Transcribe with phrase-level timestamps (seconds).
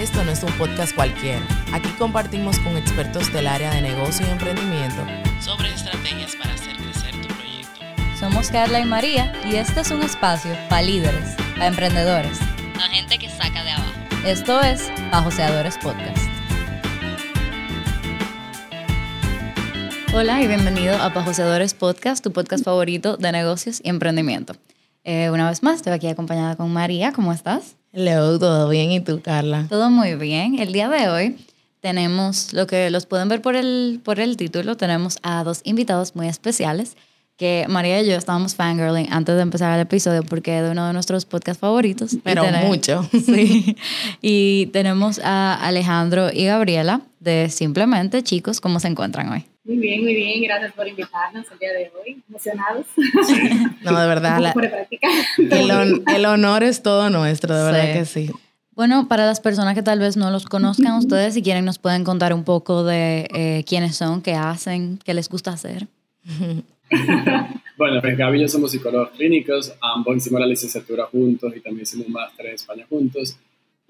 [0.00, 1.42] esto no es un podcast cualquiera.
[1.74, 5.04] Aquí compartimos con expertos del área de negocio y emprendimiento
[5.40, 7.80] sobre estrategias para hacer crecer tu proyecto.
[8.18, 12.38] Somos Carla y María y este es un espacio para líderes, para emprendedores,
[12.76, 13.92] La gente que saca de abajo.
[14.24, 16.26] Esto es Bajoseadores Podcast.
[20.14, 24.54] Hola y bienvenido a Bajoseadores Podcast, tu podcast favorito de negocios y emprendimiento.
[25.04, 27.12] Eh, una vez más, estoy aquí acompañada con María.
[27.12, 27.76] ¿Cómo estás?
[27.92, 28.92] Hello, ¿todo bien?
[28.92, 29.66] ¿Y tú, Carla?
[29.68, 30.60] Todo muy bien.
[30.60, 31.36] El día de hoy
[31.80, 36.14] tenemos, lo que los pueden ver por el, por el título, tenemos a dos invitados
[36.14, 36.96] muy especiales
[37.36, 40.86] que María y yo estábamos fangirling antes de empezar el episodio porque es de uno
[40.86, 42.16] de nuestros podcasts favoritos.
[42.22, 43.08] Pero mucho.
[43.24, 43.76] Sí.
[44.20, 48.60] Y tenemos a Alejandro y Gabriela de Simplemente Chicos.
[48.60, 49.49] ¿Cómo se encuentran hoy?
[49.64, 50.42] Muy bien, muy bien.
[50.42, 52.22] Gracias por invitarnos el día de hoy.
[52.28, 52.86] Emocionados.
[53.82, 54.54] No, de verdad, la-
[55.38, 57.92] el, hon- el honor es todo nuestro, de verdad Sí.
[57.98, 58.30] que sí.
[58.74, 62.04] Bueno, para las personas que tal vez no los conozcan, ustedes si quieren nos pueden
[62.04, 65.86] contar un poco de eh, quiénes son, qué hacen, qué les gusta hacer.
[67.76, 71.84] Bueno, pues Gaby y yo somos psicólogos clínicos, ambos hicimos la licenciatura juntos y también
[71.84, 73.36] hicimos un máster en España juntos.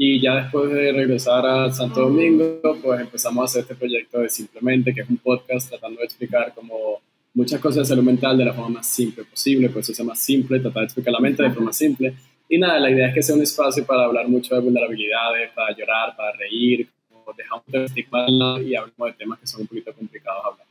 [0.03, 4.31] Y ya después de regresar a Santo Domingo, pues empezamos a hacer este proyecto de
[4.31, 7.03] Simplemente, que es un podcast tratando de explicar como
[7.34, 10.17] muchas cosas de salud mental de la forma más simple posible, pues eso se llama
[10.17, 12.15] simple, tratar de explicar la mente de forma simple.
[12.48, 15.77] Y nada, la idea es que sea un espacio para hablar mucho de vulnerabilidades, para
[15.77, 16.89] llorar, para reír,
[17.37, 18.27] dejamos de estigma
[18.59, 20.69] y hablamos de temas que son un poquito complicados hablar.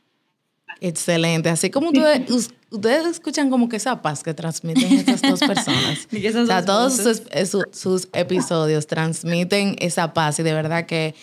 [0.80, 1.48] Excelente.
[1.48, 6.08] Así como ustedes, us- ustedes escuchan como que esa paz que transmiten esas dos personas.
[6.12, 7.22] Y o sea, dos todos voces.
[7.50, 11.14] sus, su- sus episodios transmiten esa paz y de verdad que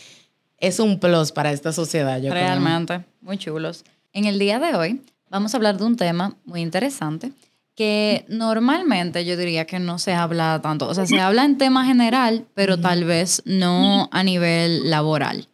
[0.59, 2.17] es un plus para esta sociedad.
[2.21, 2.43] Yo creo.
[2.43, 3.83] Realmente, muy chulos.
[4.13, 7.31] En el día de hoy vamos a hablar de un tema muy interesante
[7.75, 10.87] que normalmente yo diría que no se habla tanto.
[10.87, 15.47] O sea, se habla en tema general, pero tal vez no a nivel laboral.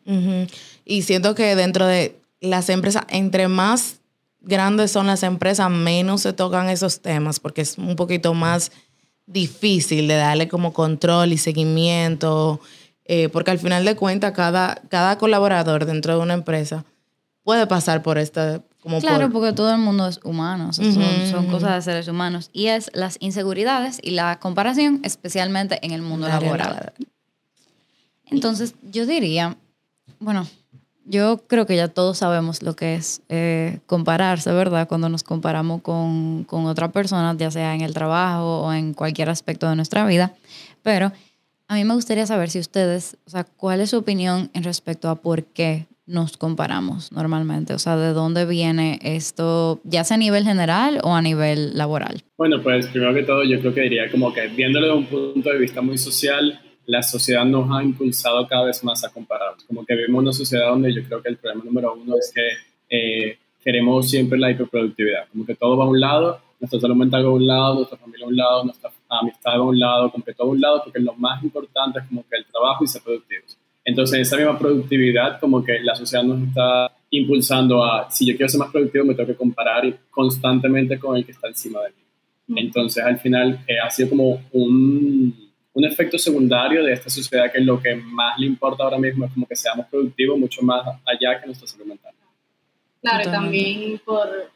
[0.85, 4.01] Y siento que dentro de las empresas, entre más
[4.41, 8.71] grandes son las empresas, menos se tocan esos temas porque es un poquito más
[9.25, 12.59] difícil de darle como control y seguimiento,
[13.05, 16.83] eh, porque al final de cuentas cada, cada colaborador dentro de una empresa
[17.43, 19.33] puede pasar por esta, como Claro, por...
[19.33, 20.91] porque todo el mundo es humano, o sea,
[21.31, 22.49] son, cosas de seres humanos.
[22.51, 26.91] Y es las inseguridades y la comparación, especialmente en el mundo laboral.
[28.25, 29.55] Entonces, yo diría,
[30.19, 30.45] bueno,
[31.05, 34.87] yo creo que ya todos sabemos lo que es eh, compararse, ¿verdad?
[34.87, 39.29] Cuando nos comparamos con, con otra persona, ya sea en el trabajo o en cualquier
[39.29, 40.33] aspecto de nuestra vida.
[40.81, 41.11] Pero
[41.67, 45.09] a mí me gustaría saber si ustedes, o sea, cuál es su opinión en respecto
[45.09, 47.73] a por qué nos comparamos normalmente.
[47.73, 52.23] O sea, de dónde viene esto, ya sea a nivel general o a nivel laboral.
[52.37, 55.49] Bueno, pues primero que todo yo creo que diría como que viéndolo de un punto
[55.49, 59.42] de vista muy social, la sociedad nos ha impulsado cada vez más a compararnos.
[59.67, 62.49] Como que vivimos una sociedad donde yo creo que el problema número uno es que
[62.89, 65.27] eh, queremos siempre la hiperproductividad.
[65.31, 67.97] Como que todo va a un lado, nuestra salud mental va a un lado, nuestra
[67.97, 70.61] familia a un lado, nuestra amistad va a un lado, como que todo a un
[70.61, 73.57] lado, porque lo más importante es como que el trabajo y ser productivos.
[73.85, 78.49] Entonces, esa misma productividad, como que la sociedad nos está impulsando a, si yo quiero
[78.49, 82.61] ser más productivo, me tengo que comparar constantemente con el que está encima de mí.
[82.61, 85.42] Entonces, al final, eh, ha sido como un,
[85.73, 89.33] un efecto secundario de esta sociedad que lo que más le importa ahora mismo es
[89.33, 92.13] como que seamos productivos mucho más allá que nuestra salud mental.
[93.01, 94.51] Claro, también por,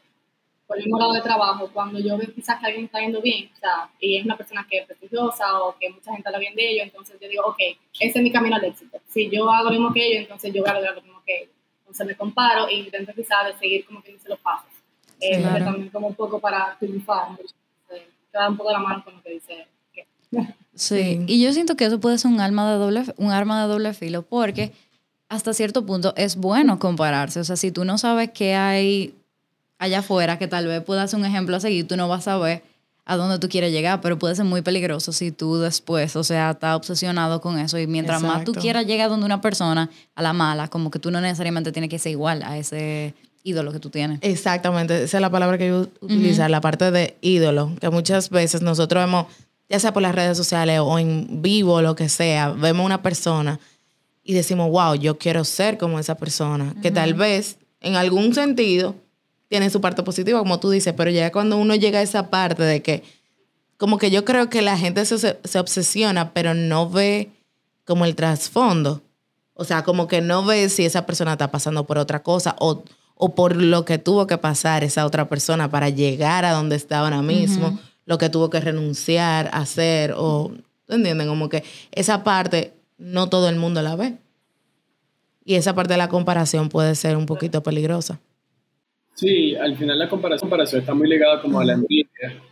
[0.66, 3.50] por el mismo lado de trabajo, cuando yo veo quizás que alguien está yendo bien,
[3.54, 6.54] o sea, y es una persona que es prestigiosa o que mucha gente habla bien
[6.54, 7.58] de ellos, entonces yo digo, ok,
[8.00, 8.98] ese es mi camino al éxito.
[9.08, 11.36] Si yo hago lo mismo que ellos, entonces yo voy a lograr lo mismo que
[11.42, 11.50] ellos.
[11.80, 14.70] Entonces me comparo e intento quizás de seguir como que dice los pasos.
[15.20, 15.52] Eh, Claro.
[15.54, 17.56] pero también como un poco para triunfar, entonces,
[18.30, 19.66] queda un poco de la mano con lo que dice.
[19.92, 20.06] que-
[20.78, 21.24] Sí.
[21.26, 23.92] Y yo siento que eso puede ser un arma de doble, un arma de doble
[23.92, 24.72] filo, porque
[25.28, 27.40] hasta cierto punto es bueno compararse.
[27.40, 29.14] O sea, si tú no sabes qué hay
[29.78, 32.38] allá afuera, que tal vez pueda ser un ejemplo a seguir, tú no vas a
[32.38, 32.62] ver
[33.04, 36.50] a dónde tú quieres llegar, pero puede ser muy peligroso si tú después, o sea,
[36.50, 40.34] estás obsesionado con eso y mientras más tú quieras llegar donde una persona a la
[40.34, 43.14] mala, como que tú no necesariamente tienes que ser igual a ese
[43.44, 44.18] ídolo que tú tienes.
[44.20, 48.60] Exactamente, esa es la palabra que yo utilizar, la parte de ídolo, que muchas veces
[48.60, 49.26] nosotros vemos,
[49.68, 53.60] ya sea por las redes sociales o en vivo, lo que sea, vemos una persona
[54.24, 58.94] y decimos, wow, yo quiero ser como esa persona, que tal vez en algún sentido
[59.48, 62.62] tiene su parte positiva, como tú dices, pero ya cuando uno llega a esa parte
[62.62, 63.02] de que,
[63.78, 67.30] como que yo creo que la gente se, se obsesiona, pero no ve
[67.84, 69.02] como el trasfondo.
[69.54, 72.84] O sea, como que no ve si esa persona está pasando por otra cosa o,
[73.14, 77.00] o por lo que tuvo que pasar esa otra persona para llegar a donde está
[77.00, 80.50] ahora mismo, lo que tuvo que renunciar a hacer, o,
[80.86, 81.28] ¿tú entienden?
[81.28, 81.62] Como que
[81.92, 84.14] esa parte no todo el mundo la ve.
[85.44, 88.18] Y esa parte de la comparación puede ser un poquito peligrosa.
[89.14, 92.42] Sí, al final la comparación, comparación está muy ligada como a la envidia.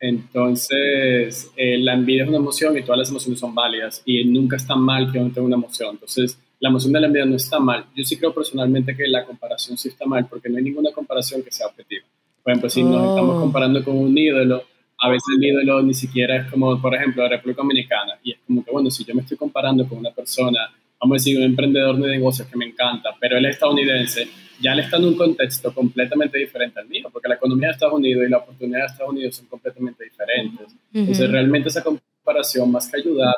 [0.00, 4.56] Entonces, eh, la envidia es una emoción y todas las emociones son válidas y nunca
[4.56, 5.90] está mal que uno tenga una emoción.
[5.92, 7.86] Entonces, la emoción de la envidia no está mal.
[7.96, 11.42] Yo sí creo personalmente que la comparación sí está mal porque no hay ninguna comparación
[11.42, 12.04] que sea objetiva.
[12.42, 13.40] Por ejemplo, si nos estamos Oh.
[13.40, 14.64] comparando con un ídolo,
[15.00, 18.14] a veces el ídolo ni siquiera es como, por ejemplo, la República Dominicana.
[18.22, 20.58] Y es como que, bueno, si yo me estoy comparando con una persona,
[21.00, 24.28] vamos a decir, un emprendedor de negocios que me encanta, pero él es estadounidense,
[24.60, 27.94] ya él está en un contexto completamente diferente al mío, porque la economía de Estados
[27.94, 30.66] Unidos y la oportunidad de Estados Unidos son completamente diferentes.
[30.92, 31.32] Entonces, Ujú.
[31.32, 33.36] realmente esa comparación, más que ayudar,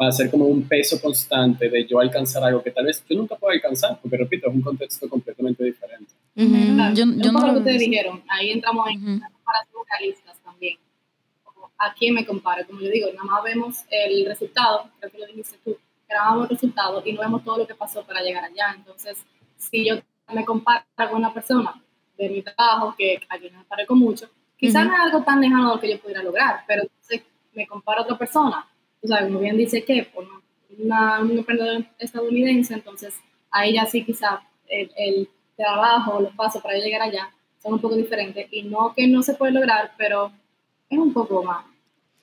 [0.00, 3.16] va a ser como un peso constante de yo alcanzar algo que tal vez yo
[3.16, 6.12] nunca pueda alcanzar, porque repito, es un contexto completamente diferente.
[6.36, 6.74] Ujú.
[6.76, 7.90] Claro, Yo- yo no lo que así.
[7.90, 10.76] dijeron, ahí entramos en las comparaciones realistas también.
[11.84, 12.66] ¿A quién me comparo?
[12.66, 15.76] Como yo digo, nada más vemos el resultado, creo que lo dijiste tú,
[16.08, 18.74] vemos el resultado y no vemos todo lo que pasó para llegar allá.
[18.76, 19.24] Entonces,
[19.56, 19.96] si yo
[20.32, 21.82] me comparo con una persona
[22.16, 24.90] de mi trabajo, que a quien me parezco mucho, quizás Ujú.
[24.90, 27.22] no es algo tan lejano de lo que yo pudiera lograr, pero entonces
[27.52, 28.66] me comparo a otra persona.
[29.02, 30.26] O sea, como bien dice que, por
[30.78, 33.14] una, un emprendedor estadounidense, entonces
[33.50, 37.30] ahí ya sí quizás el, el trabajo, los pasos para llegar allá
[37.64, 40.30] son un poco diferentes y no que no se puede lograr, pero
[40.90, 41.64] es un poco más.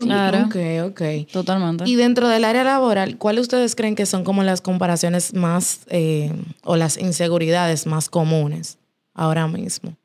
[0.01, 0.45] Claro.
[0.45, 0.55] Ok,
[0.91, 1.31] ok.
[1.31, 1.83] Totalmente.
[1.87, 6.31] Y dentro del área laboral, ¿cuáles ustedes creen que son como las comparaciones más eh,
[6.63, 8.77] o las inseguridades más comunes
[9.13, 9.95] ahora mismo?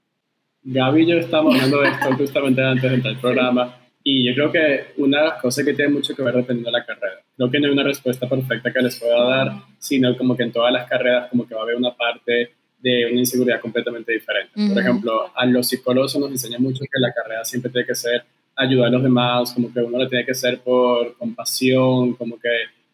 [0.62, 4.34] Gaby y yo estábamos hablando de esto justamente antes de entrar al programa y yo
[4.34, 7.20] creo que una de las cosas que tiene mucho que ver dependiendo de la carrera.
[7.36, 10.52] Creo que no hay una respuesta perfecta que les pueda dar, sino como que en
[10.52, 14.52] todas las carreras como que va a haber una parte de una inseguridad completamente diferente.
[14.54, 14.78] Por Ujú.
[14.78, 18.24] ejemplo, a los psicólogos nos enseña mucho que la carrera siempre tiene que ser
[18.56, 22.48] ayudar a los demás, como que uno lo tiene que hacer por compasión, como que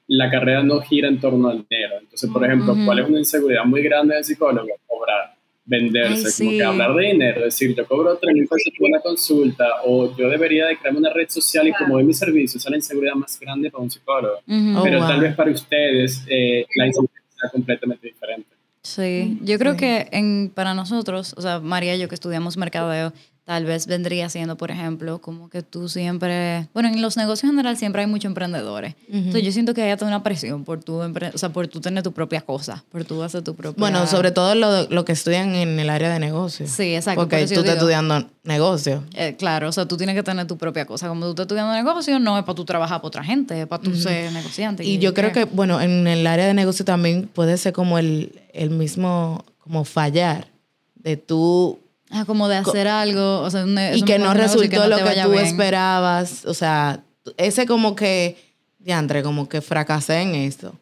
[0.09, 1.95] la carrera no gira en torno al dinero.
[2.01, 2.85] Entonces, por ejemplo, Ujú.
[2.85, 4.69] ¿cuál es una inseguridad muy grande del psicólogo?
[4.87, 6.59] Cobrar, venderse, Ay, como sí.
[6.59, 10.29] que hablar de dinero, decir, yo cobro 3 mil pesos por una consulta o yo
[10.29, 11.87] debería de crearme una red social y Claro.
[11.87, 14.39] como de mi servicio, esa es la inseguridad más grande para un psicólogo.
[14.47, 14.79] Ujú.
[14.79, 15.09] Oh, Pero wow.
[15.09, 18.49] tal vez para ustedes eh, la inseguridad sea completamente diferente.
[18.83, 19.79] Sí, yo creo Sí.
[19.79, 23.13] que en, para nosotros, o sea, María y yo que estudiamos mercadeo,
[23.45, 27.51] tal vez vendría siendo, por ejemplo, como que tú siempre, bueno, en los negocios en
[27.51, 28.95] general siempre hay muchos emprendedores.
[29.11, 32.03] Entonces yo siento que hay hasta una presión por empre- o sea, por tú tener
[32.05, 33.81] tu propia cosa, por tú hacer tu propia...
[33.81, 36.71] Bueno, sobre todo lo, lo que estudian en el área de negocios.
[36.71, 37.21] Sí, exacto.
[37.21, 39.03] por Porque tú estás digo, estudiando negocio.
[39.15, 41.09] eh, claro, o sea, tú tienes que tener tu propia cosa.
[41.09, 43.83] Como tú estás estudiando negocio, no es para tú trabajar para otra gente, es para
[43.83, 44.85] tú ser negociante.
[44.85, 48.41] Y yo creo que, bueno, en el área de negocio también puede ser como el,
[48.53, 50.47] el mismo, como fallar,
[50.95, 51.81] de tú
[52.13, 53.65] Ah, como de hacer algo, o sea,
[53.95, 55.47] y que no resultó no lo que tú bien.
[55.47, 56.45] esperabas.
[56.45, 57.03] O sea,
[57.39, 58.37] ese como que,
[58.79, 60.75] diantre, como que fracasé en esto.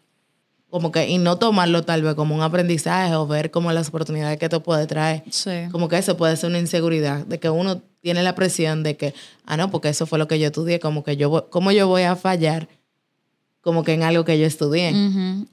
[0.71, 4.38] Como que, y no tomarlo tal vez como un aprendizaje o ver como las oportunidades
[4.38, 5.23] que te puede traer.
[5.31, 5.50] Sí.
[5.71, 9.15] Como que eso puede ser una inseguridad, de que uno tiene la presión de que,
[9.47, 12.03] ah, no, porque eso fue lo que yo estudié, como que yo, ¿cómo yo voy
[12.03, 12.69] a fallar?
[13.61, 14.94] Como que en algo que yo estudié.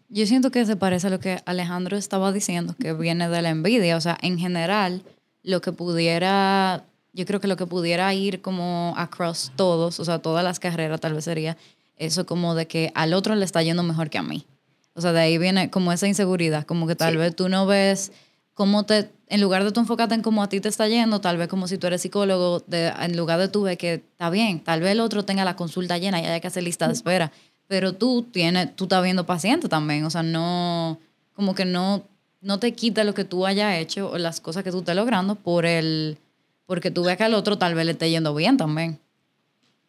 [0.10, 3.50] Yo siento que se parece a lo que Alejandro estaba diciendo, que viene de la
[3.50, 3.98] envidia.
[3.98, 5.04] O sea, en general,
[5.48, 6.84] lo que pudiera,
[7.14, 11.00] yo creo que lo que pudiera ir como across todos, o sea, todas las carreras
[11.00, 11.56] tal vez sería
[11.96, 14.46] eso como de que al otro le está yendo mejor que a mí.
[14.94, 18.12] O sea, de ahí viene como esa inseguridad, como que tal vez tú no ves
[18.56, 21.38] cómo te, en lugar de tú enfocarte en cómo a ti te está yendo, tal
[21.38, 24.60] vez como si tú eres psicólogo, de, en lugar de tú ver que está bien,
[24.60, 27.32] tal vez el otro tenga la consulta llena y haya que hacer lista de espera,
[27.68, 31.00] pero tú tienes, tú estás viendo paciente también, o sea, no,
[31.34, 32.04] como que no,
[32.48, 35.36] no te quita lo que tú hayas hecho o las cosas que tú estés logrando
[35.36, 36.18] por el,
[36.66, 39.00] porque tú ves que al otro tal vez le esté yendo bien también.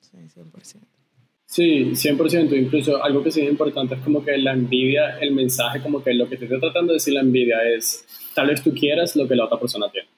[0.00, 0.76] Sí, 100%.
[1.46, 2.60] Sí, 100%.
[2.60, 6.12] Incluso algo que sí es importante es como que la envidia, el mensaje, como que
[6.14, 9.28] lo que te está tratando de decir la envidia es, tal vez tú quieras lo
[9.28, 10.08] que la otra persona tiene.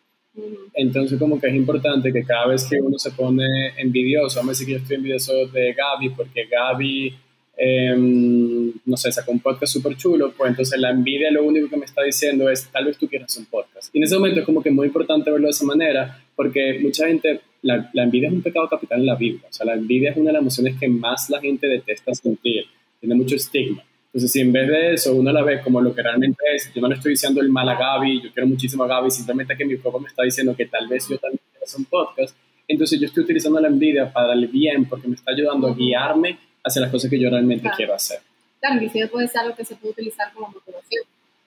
[0.73, 3.44] Entonces como que es importante que cada vez que uno se pone
[3.76, 7.14] envidioso, vamos a decir que yo estoy envidioso de Gaby porque Gaby,
[7.62, 11.76] em, no sé, sacó un podcast súper chulo, pues entonces la envidia lo único que
[11.76, 13.95] me está diciendo es tal vez tú quieras un podcast.
[13.95, 17.07] Y en ese momento es como que muy importante verlo de esa manera porque mucha
[17.07, 20.17] gente, la, envidia es un pecado capital en la Biblia, o sea, la envidia es
[20.17, 22.64] una de las emociones que más la gente detesta sentir,
[22.99, 23.85] tiene mucho estigma.
[24.07, 26.81] Entonces, si en vez de eso uno la ve como lo que realmente es, yo
[26.81, 29.67] no le estoy diciendo el mal a Gaby, yo quiero muchísimo a Gaby, simplemente que
[29.67, 32.35] mi cuerpo me está diciendo que tal vez yo también quiero un podcast,
[32.67, 36.38] entonces yo estoy utilizando la envidia para el bien porque me está ayudando a guiarme
[36.64, 37.76] hacia las cosas que yo realmente Claro.
[37.76, 38.21] quiero hacer.
[38.61, 41.05] Claro, inclusive puede ser algo que se puede utilizar como motivación,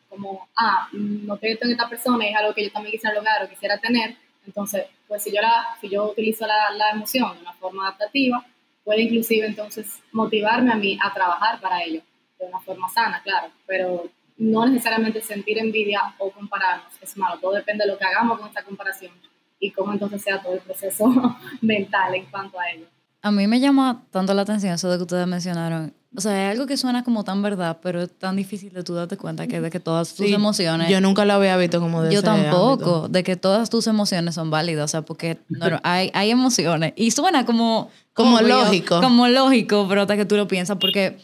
[0.09, 3.49] como, ah, no te en esta persona, es algo que yo también quisiera lograr o
[3.49, 4.15] quisiera tener,
[4.45, 8.45] entonces, pues si yo, la, si yo utilizo la, la emoción de una forma adaptativa,
[8.83, 12.01] puede inclusive entonces motivarme a mí a trabajar para ello.
[12.39, 17.53] de una forma sana, claro, pero no necesariamente sentir envidia o compararnos es malo, todo
[17.53, 19.13] depende de lo que hagamos con esta comparación
[19.59, 21.05] y cómo entonces sea todo el proceso
[21.61, 22.85] mental en cuanto a ello.
[23.23, 25.93] A mí me llama tanto la atención eso de que ustedes mencionaron.
[26.15, 28.93] O sea, es algo que suena como tan verdad, pero es tan difícil de tú
[28.93, 30.89] darte cuenta que de que todas tus Sí, emociones...
[30.89, 33.07] Yo nunca lo había visto como de Yo ese tampoco, ámbito.
[33.07, 37.11] de que todas tus emociones son válidas, o sea, porque no, hay, hay emociones y
[37.11, 37.89] suena como...
[38.13, 39.01] Como lógico.
[39.01, 41.17] Como lógico, pero hasta que tú lo piensas, porque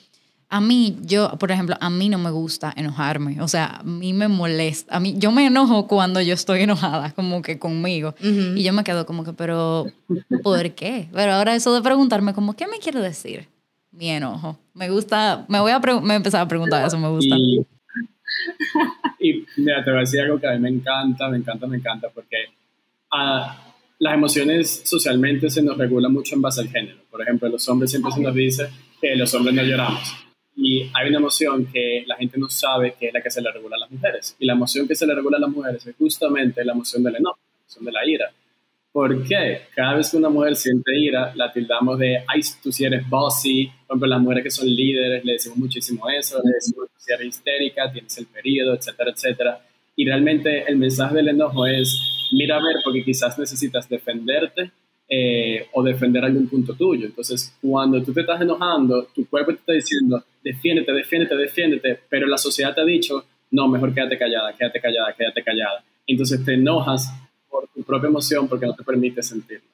[0.51, 4.13] a mí, yo, por ejemplo, a mí no me gusta enojarme, o sea, a mí
[4.13, 8.55] me molesta, a mí, yo me enojo cuando yo estoy enojada, como que conmigo, Ujú.
[8.57, 9.85] y yo me quedo como que, pero,
[10.43, 11.07] ¿por qué?
[11.13, 13.47] Pero ahora eso de preguntarme como, ¿qué me quiere decir?
[13.91, 14.57] Mi enojo.
[14.73, 17.35] Me gusta, me voy a, pre- me voy a empezar a preguntar eso, me gusta.
[17.37, 17.65] Y,
[19.19, 21.77] y mira, te voy a decir algo que a mí me encanta, me encanta, me
[21.77, 22.37] encanta, porque
[23.11, 23.57] ah,
[23.99, 26.99] las emociones socialmente se nos regulan mucho en base al género.
[27.11, 28.69] Por ejemplo, los hombres siempre se nos dice
[29.01, 30.15] que los hombres no lloramos.
[30.61, 33.49] Y hay una emoción que la gente no sabe que es la que se le
[33.49, 34.35] regula a las mujeres.
[34.39, 37.15] Y la emoción que se le regula a las mujeres es justamente la emoción del
[37.15, 38.31] enojo, la emoción de la ira.
[38.91, 39.61] ¿Por qué?
[39.73, 43.67] Cada vez que una mujer siente ira, la tildamos de, ay, tú si eres bossy.
[43.87, 47.13] Por ejemplo, las mujeres que son líderes, le decimos muchísimo eso, le decimos tú si
[47.13, 49.61] eres histérica, tienes el periodo, etcétera, etcétera.
[49.95, 51.97] Y realmente el mensaje del enojo es,
[52.33, 54.71] mira a ver, porque quizás necesitas defenderte
[55.09, 57.07] eh, o defender algún punto tuyo.
[57.07, 62.27] Entonces, cuando tú te estás enojando, tu cuerpo te está diciendo, defiéndete, defiéndete, defiéndete, pero
[62.27, 65.83] la sociedad te ha dicho, no, mejor quédate callada, quédate callada, quédate callada.
[66.05, 67.11] Entonces te enojas
[67.49, 69.67] por tu propia emoción porque no te permite sentirlo.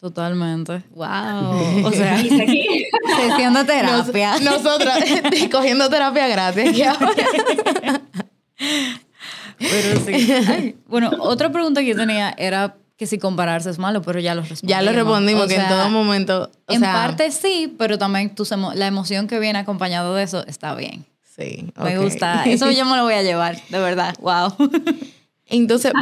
[0.00, 0.82] Totalmente.
[0.90, 1.84] Wow.
[1.86, 4.38] O sea, de terapia.
[4.38, 5.02] Nos- nosotras
[5.50, 6.80] cogiendo terapia gratis.
[9.58, 10.32] Pero sí.
[10.46, 14.34] Ay, Bueno, otra pregunta que yo tenía era que si compararse es malo, pero ya
[14.34, 14.68] lo respondimos.
[14.70, 16.50] ya lo respondimos, O que en todo momento.
[16.66, 20.24] O en sea, parte sí, pero también tus emo- la emoción que viene acompañado de
[20.24, 21.06] eso está bien.
[21.36, 22.42] Sí, Me gusta.
[22.46, 24.14] Eso yo me lo voy a llevar, de verdad.
[24.20, 24.52] Wow.
[25.46, 25.92] Entonces,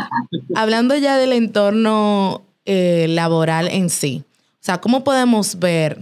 [0.55, 4.25] hablando ya del entorno eh, laboral en sí,
[4.55, 5.99] o sea, ¿cómo podemos ver,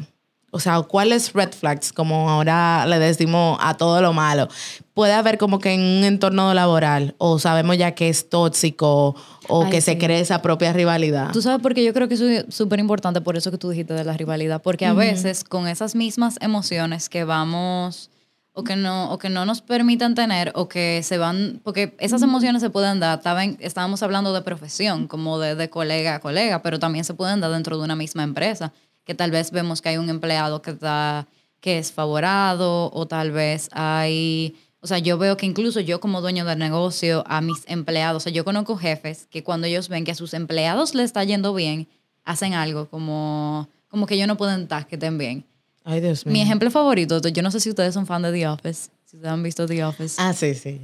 [0.55, 4.47] o sea, cuáles red flags, como ahora le decimos a todo lo malo,
[4.95, 9.17] puede haber como que en un entorno laboral, o sabemos ya que es tóxico,
[9.49, 11.33] o Ay, que se cree esa propia rivalidad?
[11.33, 13.95] Tú sabes porque yo creo que eso es súper importante por eso que tú dijiste
[13.95, 18.11] de la rivalidad, porque a veces con esas mismas emociones que vamos
[18.57, 22.23] o que no o que no nos permitan tener o que se van porque esas
[22.23, 26.63] emociones se pueden dar Estaban- estábamos hablando de profesión como de, de colega a colega
[26.63, 28.73] pero también se pueden dar dentro de una misma empresa
[29.05, 31.27] que tal vez vemos que hay un empleado que está
[31.61, 36.21] que es favorado o tal vez hay o sea, yo veo que incluso yo como
[36.21, 40.05] dueño del negocio, a mis empleados, o sea, yo conozco jefes que cuando ellos ven
[40.05, 41.89] que a sus empleados les está yendo bien,
[42.23, 45.47] hacen algo como, como que ellos no pueden estar que estén bien.
[45.85, 46.35] Ay, Dios mío.
[46.35, 49.33] Mi ejemplo favorito, yo no sé si ustedes son fan de The Office, si ustedes
[49.33, 50.83] han visto The Office, Ah, sí, sí.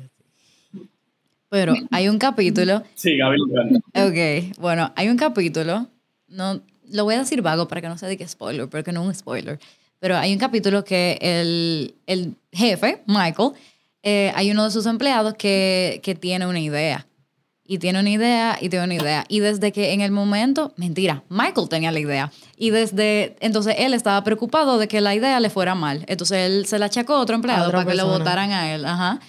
[1.51, 3.79] pero hay un capítulo, Sí, encanta.
[4.07, 5.89] ok, bueno, hay un capítulo,
[6.29, 9.07] no, lo voy a decir vago para que no se diga spoiler, porque no es
[9.09, 9.59] un spoiler,
[9.99, 13.53] pero hay un capítulo que el, el jefe, Michael,
[14.03, 17.07] eh, hay uno de sus empleados que, que tiene una idea.
[17.63, 19.25] Y tiene una idea y tiene una idea.
[19.29, 22.33] Y desde que en el momento, mentira, Michael tenía la idea.
[22.57, 26.05] Y desde, entonces él estaba preocupado de que la idea le fuera mal.
[26.09, 28.85] Entonces él se la achacó a otro empleado A para que lo votaran a él.
[28.85, 29.21] Ajá.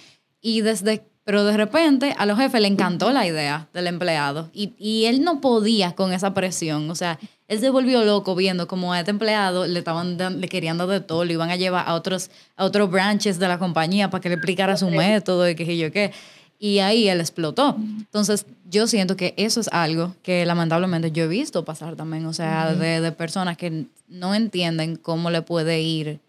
[0.41, 4.49] Y desde, pero de repente a los jefes le encantó la idea del empleado.
[4.53, 6.89] Y, y él no podía con esa presión.
[6.89, 10.77] O sea, él se volvió loco viendo como a este empleado le estaban le querían
[10.77, 14.09] dar de todo, lo iban a llevar a otros, a otros branches de la compañía
[14.09, 16.11] para que le explicara su método y qué sé yo qué.
[16.57, 17.75] Y ahí él explotó.
[17.77, 22.25] Entonces, yo siento que eso es algo que lamentablemente yo he visto pasar también.
[22.27, 26.19] O sea, de, de personas que no entienden cómo le puede ir,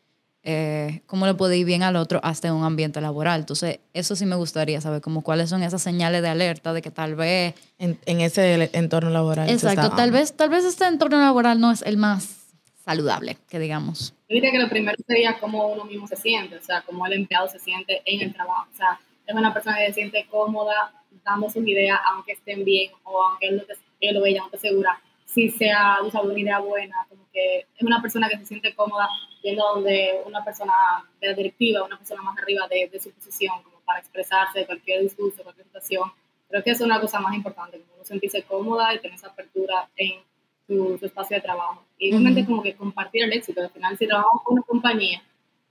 [0.45, 3.41] eh, cómo le puede ir bien al otro hasta en un ambiente laboral.
[3.41, 6.91] Entonces, eso sí me gustaría saber, como cuáles son esas señales de alerta de que
[6.91, 9.49] tal vez En, en ese entorno laboral.
[9.49, 12.41] Exacto, está- tal vez, tal vez este entorno laboral no es el más
[12.85, 14.15] saludable, que digamos.
[14.29, 17.13] yo diría que lo primero sería cómo uno mismo se siente, o sea, cómo el
[17.13, 18.67] empleado se siente en el trabajo.
[18.73, 20.93] O sea, es una persona que se siente cómoda
[21.25, 24.47] dando sus ideas, aunque estén bien o aunque él, lo que- él o ella no
[24.47, 28.37] esté segura, si sea o sea, una idea buena, como que es una persona que
[28.39, 29.09] se siente cómoda
[29.43, 30.73] yendo donde una persona
[31.21, 34.67] de la directiva, una persona más arriba de, de su posición, como para expresarse de
[34.67, 36.11] cualquier discurso, cualquier situación.
[36.49, 39.29] Creo que eso es una cosa más importante, como uno sentirse cómoda y tener esa
[39.29, 40.21] apertura en
[40.67, 41.83] su, su espacio de trabajo.
[41.99, 43.61] Y igualmente como que compartir el éxito.
[43.63, 45.23] Al final, si trabajamos con una compañía,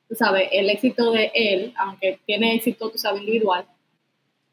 [0.09, 3.65] tú sabes, el éxito de él, aunque tiene éxito, tú sabes, individual,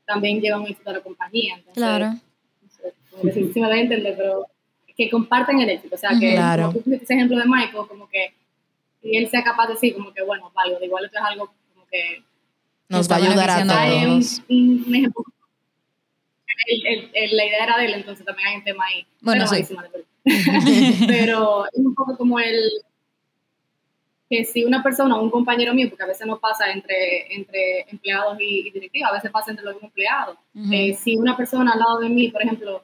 [0.07, 1.55] también lleva un éxito a la compañía.
[1.57, 2.07] Entonces, Claro.
[2.11, 4.47] no sé, como que si, si me voy a entender, pero
[4.99, 5.95] que comparten el éxito.
[5.95, 6.62] O sea, que Claro.
[6.64, 8.35] como tú pusiste ese ejemplo de Michael, como que
[9.00, 11.87] y él sea capaz de decir, como que, bueno, válido, igual esto es algo como
[11.87, 12.23] que
[12.88, 14.43] Nos va a ayudar a todos.
[14.49, 15.25] un- un ejemplo.
[16.67, 19.07] El- el- el- la idea era de él, entonces también hay un tema ahí.
[19.23, 19.75] Bueno, Pero sí.
[21.07, 22.59] Pero es un poco como el
[24.28, 27.87] que si una persona o un compañero mío, porque a veces no pasa entre, entre
[27.88, 30.37] empleados y, y directivos, a veces pasa entre los empleados.
[30.55, 30.73] Ujú.
[30.73, 32.83] Eh, si una persona al lado de mí, por ejemplo,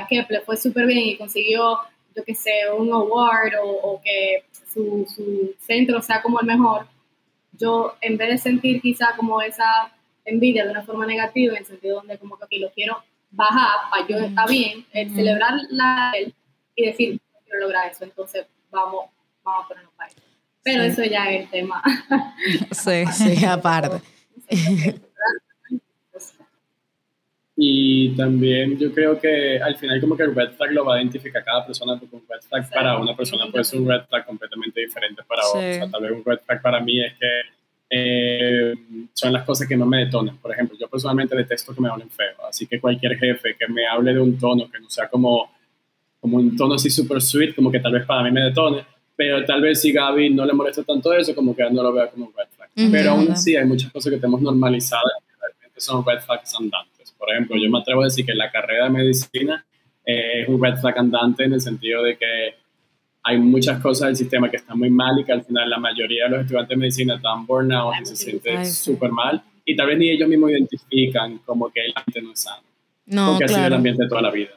[0.00, 1.78] a Kep le fue súper bien y consiguió,
[2.16, 6.86] yo qué sé, un award o, o que su, su centro sea como el mejor,
[7.52, 9.92] yo en vez de sentir quizá como esa
[10.24, 13.90] envidia de una forma negativa, en el sentido donde como que aquí lo quiero bajar
[13.90, 15.16] para yo estar bien, eh, Ujú.
[15.16, 16.34] celebrar la él
[16.76, 19.06] y decir, "Yo quiero lograr eso, entonces vamos,
[19.44, 20.18] vamos a ponernos para eso.
[20.62, 20.88] Pero Sí.
[20.90, 21.82] eso ya es el tema.
[22.72, 23.04] Sí.
[23.12, 24.00] Sí, aparte.
[27.56, 31.00] Y también yo creo que al final como que el red flag lo va a
[31.00, 32.74] identificar cada persona porque un red flag Sí.
[32.74, 35.48] para una persona puede ser un red flag completamente diferente para Sí.
[35.58, 35.60] otra.
[35.70, 37.26] O sea, tal vez un red flag para mí es que
[37.96, 38.74] eh,
[39.12, 40.36] son las cosas que no me detonan.
[40.38, 43.86] Por ejemplo, yo personalmente detesto que me hablen feo, así que cualquier jefe que me
[43.86, 45.52] hable de un tono que no sea como,
[46.18, 48.84] como un tono así super sweet, como que tal vez para mí me detone,
[49.14, 52.10] pero tal vez si Gaby no le molesta tanto eso, como que no lo vea
[52.10, 52.68] como un red flag.
[52.76, 52.90] Ujú.
[52.90, 56.93] Pero aún así hay muchas cosas que tenemos normalizadas que realmente son red flags andantes.
[57.24, 59.64] Por ejemplo, yo me atrevo a decir que la carrera de medicina
[60.04, 62.54] eh, es un red flag andante en el sentido de que
[63.22, 66.24] hay muchas cosas del sistema que están muy mal y que al final la mayoría
[66.24, 69.98] de los estudiantes de medicina están burnout y se sienten súper mal y tal vez
[69.98, 72.62] ni ellos mismos identifican como que el ambiente no es sano,
[73.06, 73.76] No, porque ha sido el claro.
[73.76, 74.50] ambiente toda la vida.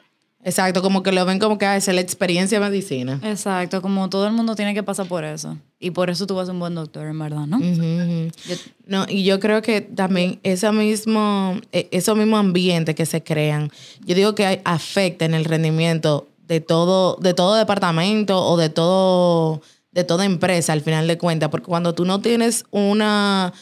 [0.44, 3.20] Exacto, como que lo ven como que ah, es la experiencia de medicina.
[3.24, 5.56] Exacto, como todo el mundo tiene que pasar por eso.
[5.80, 7.58] Y por eso tú vas a un buen doctor, en verdad, ¿no?
[7.60, 13.22] Yo- No, y yo creo que también ese mismo, eh, esos mismos ambientes que se
[13.22, 13.70] crean,
[14.04, 18.70] yo digo que hay- afecta en el rendimiento de todo, de todo departamento o de
[18.70, 19.60] todo,
[19.92, 23.52] de toda empresa al final de cuentas, porque cuando tú no tienes una,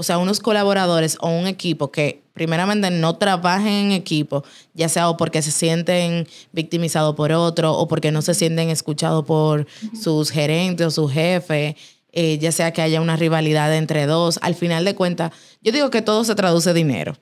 [0.00, 5.10] o sea, unos colaboradores o un equipo que primeramente no trabajen en equipo, ya sea
[5.10, 9.66] o porque se sienten victimizados por otro o porque no se sienten escuchados por
[10.00, 11.76] sus gerentes o su jefe,
[12.12, 15.90] eh, ya sea que haya una rivalidad entre dos, al final de cuentas, yo digo
[15.90, 17.14] que todo se traduce dinero.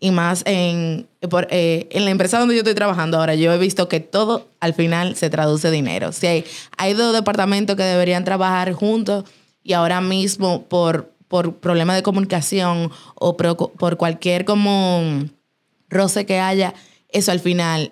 [0.00, 3.58] Y más en, por- eh, en la empresa donde yo estoy trabajando ahora, yo he
[3.58, 6.10] visto que todo al final se traduce dinero.
[6.12, 6.44] Si hay,
[6.78, 9.24] hay dos departamentos que deberían trabajar juntos
[9.62, 15.24] y ahora mismo por, por problemas de comunicación o por cualquier como
[15.88, 16.74] roce que haya,
[17.08, 17.90] eso al final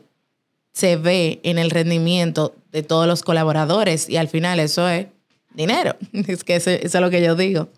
[0.72, 5.09] se ve en el rendimiento de todos los colaboradores y al final eso es
[5.55, 5.96] dinero.
[6.12, 7.68] Es que eso, es lo que yo digo.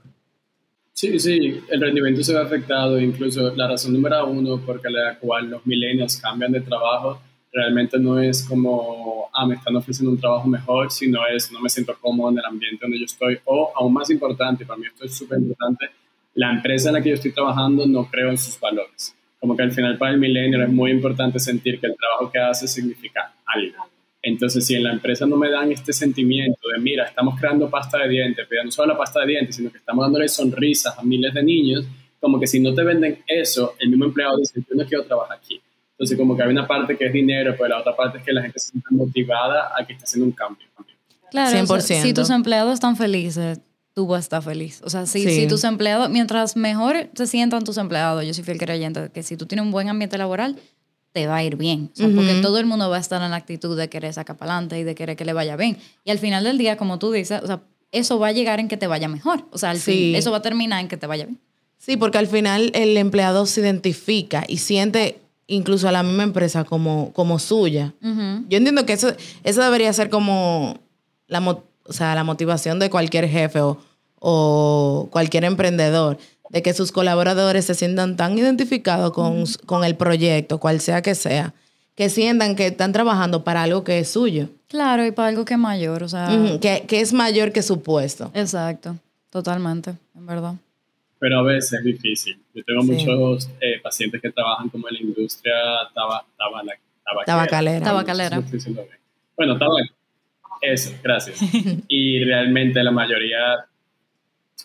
[0.92, 5.48] Sí, sí, el rendimiento se ve afectado, incluso la razón número uno por la cual
[5.48, 7.22] los millennials cambian de trabajo
[7.54, 11.68] realmente no es como, ah, me están ofreciendo un trabajo mejor, sino es, no me
[11.68, 15.04] siento cómodo en el ambiente donde yo estoy, o aún más importante, para mí esto
[15.04, 15.86] es súper importante,
[16.34, 19.14] la empresa en la que yo estoy trabajando no creo en sus valores.
[19.38, 22.40] Como que al final para el millennial es muy importante sentir que el trabajo que
[22.40, 23.84] hace significa algo.
[24.20, 27.98] Entonces, si en la empresa no me dan este sentimiento de, mira, estamos creando pasta
[27.98, 31.02] de dientes, pero no solo la pasta de dientes, sino que estamos dándole sonrisas a
[31.02, 31.86] miles de niños,
[32.18, 35.36] como que si no te venden eso, el mismo empleado dice, yo no quiero trabajar
[35.36, 35.60] aquí.
[35.96, 38.32] Entonces, como que hay una parte que es dinero, pero la otra parte es que
[38.32, 40.66] la gente se sienta motivada a que está haciendo un cambio.
[41.30, 42.02] Claro, o sea, 100%.
[42.02, 43.60] si tus empleados están felices,
[43.92, 44.80] tú vas a estar feliz.
[44.84, 45.30] O sea, si, Sí.
[45.42, 49.36] si tus empleados, mientras mejor se sientan tus empleados, yo soy fiel creyente que si
[49.36, 50.56] tú tienes un buen ambiente laboral,
[51.12, 51.90] te va a ir bien.
[51.92, 52.42] O sea, porque Ujú.
[52.42, 54.82] todo el mundo va a estar en la actitud de querer sacar para adelante y
[54.82, 55.76] de querer que le vaya bien.
[56.04, 57.60] Y al final del día, como tú dices, o sea,
[57.92, 59.46] eso va a llegar en que te vaya mejor.
[59.52, 59.92] O sea, al Sí.
[59.92, 61.38] fin, eso va a terminar en que te vaya bien.
[61.78, 66.64] Sí, porque al final el empleado se identifica y siente incluso a la misma empresa
[66.64, 67.92] como, como suya.
[68.00, 70.78] Yo entiendo que eso, eso debería ser como
[71.26, 73.78] la, o sea, la motivación de cualquier jefe o,
[74.18, 76.18] o cualquier emprendedor,
[76.50, 81.14] de que sus colaboradores se sientan tan identificados con, con el proyecto, cual sea que
[81.14, 81.52] sea,
[81.94, 85.54] que sientan que están trabajando para algo que es suyo, Claro, y para algo que
[85.54, 86.28] es mayor, o sea,
[86.60, 88.30] que, que es mayor que su puesto.
[88.34, 88.96] exacto,
[89.30, 90.54] totalmente, en verdad.
[91.24, 92.36] Pero a veces es difícil.
[92.54, 92.92] Yo tengo Sí.
[92.92, 95.54] muchos eh, pacientes que trabajan como en la industria
[95.94, 97.24] taba, tabala- tabaquera.
[97.24, 97.84] Tabacalera.
[97.86, 98.36] Tabacalera.
[98.40, 98.82] No.
[99.34, 99.78] Bueno, tabaco.
[100.60, 101.38] Eso, gracias.
[101.88, 103.64] y realmente la mayoría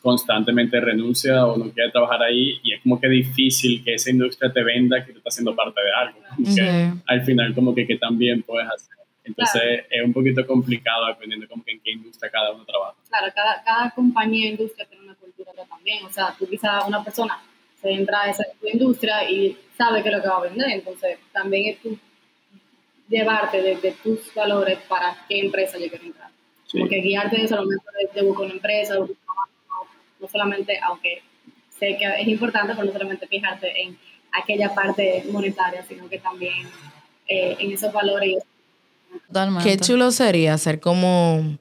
[0.02, 4.52] constantemente renuncia o no quiere trabajar ahí y es como que difícil que esa industria
[4.52, 6.20] te venda que tú estás siendo parte de algo.
[6.36, 8.96] Como que al final como que, que también puedes hacer.
[9.24, 12.96] Entonces es un poquito complicado dependiendo como que en qué industria cada uno trabaja.
[13.10, 14.99] claro, cada, cada compañía e industria tiene
[15.68, 16.06] también.
[16.06, 17.42] O sea, tú quizás una persona
[17.82, 20.70] se entra a esa industria y sabe qué es lo que va a vender.
[20.70, 21.98] Entonces, también es tú
[23.08, 26.30] llevarte de, de tus valores para qué empresa yo quiero entrar.
[26.68, 26.78] Sí.
[26.78, 29.08] Como que guiarte de eso al momento de, de buscar una empresa, no,
[30.20, 31.24] no solamente, aunque
[31.80, 33.98] sé que es importante, pero no solamente fijarte en
[34.32, 36.68] aquella parte monetaria, sino que también
[37.28, 38.44] eh, en esos valores.
[39.28, 39.70] Totalmente.
[39.70, 41.58] Qué chulo sería hacer como,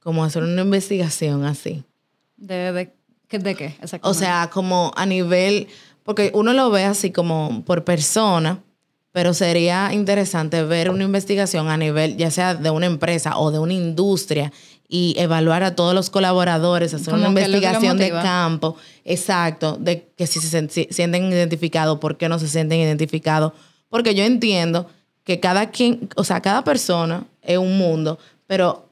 [0.00, 1.84] como hacer una investigación así.
[2.36, 2.92] ¿De, de,
[3.38, 3.76] de qué?
[4.02, 5.68] O sea, como a nivel,
[6.02, 8.62] porque uno lo ve así como por persona,
[9.12, 13.58] pero sería interesante ver una investigación a nivel, ya sea de una empresa o de
[13.58, 14.52] una industria,
[14.92, 20.26] y evaluar a todos los colaboradores, hacer una Como investigación de campo, exacto, de que
[20.26, 23.52] si se sienten identificados, por qué no se sienten identificados.
[23.88, 24.88] Porque yo entiendo
[25.22, 28.88] que cada quien, o sea, cada persona es un mundo, pero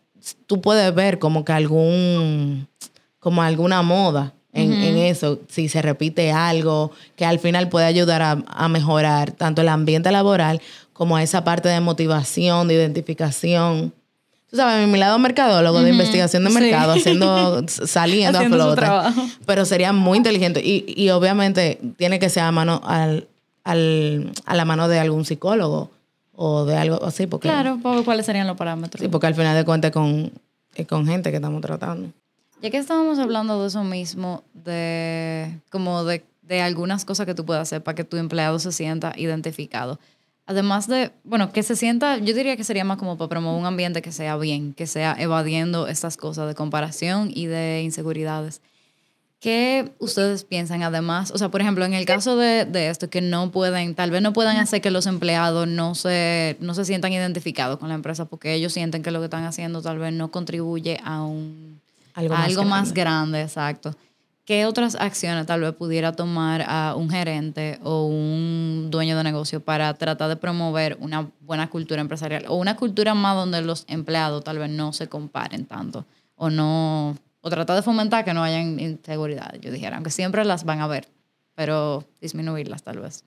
[0.47, 2.69] tú puedes ver como que algún,
[3.21, 8.23] como alguna moda en, en eso, si se repite algo que al final puede ayudar
[8.23, 10.61] a, a mejorar tanto el ambiente laboral
[10.93, 13.93] como a esa parte de motivación, de identificación.
[14.51, 16.59] Tú sabes, mi lado mercadólogo de investigación de Sí.
[16.59, 18.77] mercado, haciendo, saliendo Haciendo a
[19.13, 19.31] flote.
[19.47, 23.29] Pero sería muy inteligente y, y obviamente tiene que ser a mano al,
[23.65, 25.91] al- a la mano de algún psicólogo
[26.35, 29.01] o de algo así, porque, Claro, ¿cuáles serían los parámetros?
[29.03, 30.33] sí, porque al final de cuentas con,
[30.75, 32.09] es con gente que estamos tratando.
[32.61, 37.45] Ya que estábamos hablando de eso mismo, de como de, de algunas cosas que tú
[37.45, 40.01] puedes hacer para que tu empleado se sienta identificado.
[40.47, 43.67] Además de, bueno, que se sienta, yo diría que sería más como para promover un
[43.67, 48.63] ambiente que sea bien, que sea evadiendo estas cosas de comparación y de inseguridades.
[49.41, 51.31] ¿Qué ustedes piensan además?
[51.31, 54.21] O sea, por ejemplo, en el caso de, de esto, que no pueden, tal vez
[54.21, 58.25] no puedan hacer que los empleados no se, no se sientan identificados con la empresa
[58.25, 61.78] porque ellos sienten que lo que están haciendo tal vez no contribuye a un,
[62.19, 63.39] Algo más algo más grande.
[63.39, 63.95] grande, exacto.
[64.45, 69.61] ¿Qué otras acciones tal vez pudiera tomar a un gerente o un dueño de negocio
[69.61, 74.43] para tratar de promover una buena cultura empresarial o una cultura más donde los empleados
[74.43, 78.81] tal vez no se comparen tanto o no o tratar de fomentar que no hayan
[78.81, 81.07] inseguridades, yo dijera, aunque siempre las van a ver,
[81.55, 83.25] pero disminuirlas tal vez.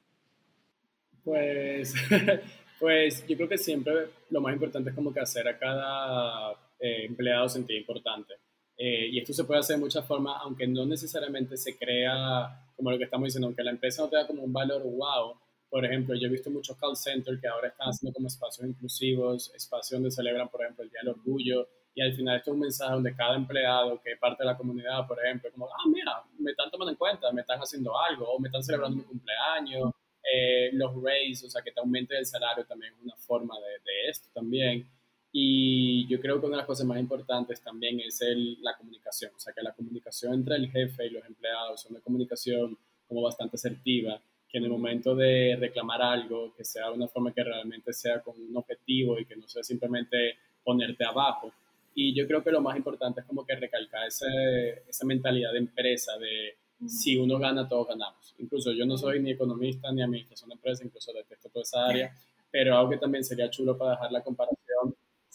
[1.23, 1.93] Pues,
[2.79, 3.93] pues yo creo que siempre
[4.31, 8.33] lo más importante es como que hacer a cada eh, empleado sentir importante.
[8.77, 12.91] Eh, y esto se puede hacer de muchas formas, aunque no necesariamente se crea, como
[12.91, 15.35] lo que estamos diciendo, aunque la empresa no te da como un valor wow.
[15.69, 19.53] Por ejemplo, yo he visto muchos call centers que ahora están haciendo como espacios inclusivos,
[19.55, 21.69] espacios donde celebran, por ejemplo, el Día del Orgullo.
[21.93, 25.07] Y al final esto es un mensaje donde cada empleado que parte de la comunidad,
[25.07, 28.39] por ejemplo, como, ah, mira, me están tomando en cuenta, me están haciendo algo, o
[28.39, 29.91] me están celebrando mi cumpleaños,
[30.23, 33.71] eh, los raise, o sea, que te aumente el salario también es una forma de,
[33.83, 34.87] de esto también.
[35.31, 39.31] Y yo creo que una de las cosas más importantes también es el, la comunicación,
[39.35, 43.21] o sea, que la comunicación entre el jefe y los empleados es una comunicación como
[43.21, 47.43] bastante asertiva, que en el momento de reclamar algo, que sea de una forma que
[47.43, 51.53] realmente sea con un objetivo y que no sea simplemente ponerte abajo.
[51.95, 55.59] Y yo creo que lo más importante es como que recalcar ese, esa mentalidad de
[55.59, 56.55] empresa, de
[56.87, 58.33] si uno gana, todos ganamos.
[58.39, 62.15] Incluso yo no soy ni economista ni administración de empresa, incluso detesto toda esa área,
[62.49, 64.60] pero algo que también sería chulo para dejar la comparación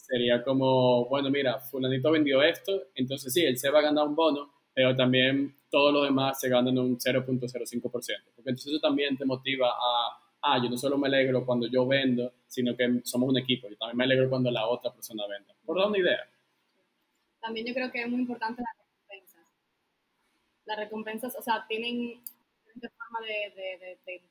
[0.06, 4.14] sería como, bueno, mira, fulanito vendió esto, entonces sí, él se va a ganar un
[4.14, 9.24] bono, pero también todos los demás se ganan un 0.05%, porque entonces eso también te
[9.24, 13.38] motiva a, ah, yo no solo me alegro cuando yo vendo, sino que somos un
[13.38, 15.54] equipo, yo también me alegro cuando la otra persona venda.
[15.64, 16.20] Por dar una idea.
[17.40, 19.46] También yo creo que es muy importante las recompensas.
[20.66, 22.20] Las recompensas, o sea, tienen
[22.58, 24.22] diferentes formas de, de, de-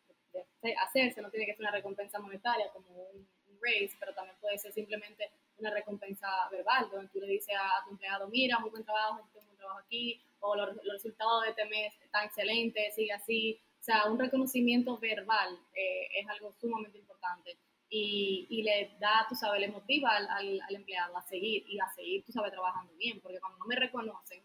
[0.62, 3.28] de hacerse, no tiene que ser una recompensa monetaria como un,
[3.66, 7.86] un raise, pero también puede ser simplemente una recompensa verbal, donde tú le dices a,
[7.86, 11.50] tu empleado, mira, muy buen trabajo, hiciste un buen trabajo aquí, o los, resultados de
[11.50, 13.60] este mes están excelentes, sigue así.
[13.80, 17.58] O sea, un reconocimiento verbal eh, es algo sumamente importante
[17.90, 21.80] y, y le da, tú sabes, le motiva al, al, al empleado a seguir y
[21.80, 24.44] a seguir, tú sabes, trabajando bien, porque cuando no me reconocen,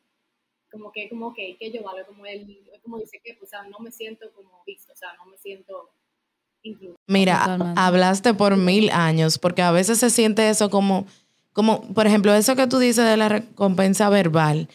[0.71, 3.63] como que, como que, que yo valgo, como él, como dice que, pues, o sea,
[3.65, 5.91] no me siento como visto, o sea, no me siento.
[7.07, 7.81] Mira, Totalmente.
[7.81, 11.07] hablaste por mil años, porque a veces se siente eso como,
[11.53, 14.69] como, por ejemplo, eso que tú dices de la recompensa verbal,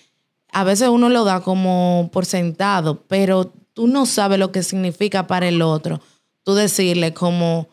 [0.51, 5.27] a veces uno lo da como por sentado, pero tú no sabes lo que significa
[5.27, 6.01] para el otro.
[6.43, 7.67] Tú decirle como,